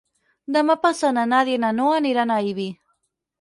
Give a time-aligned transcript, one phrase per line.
[0.53, 2.67] Demà passat na Nàdia i na Noa aniran a Ibi.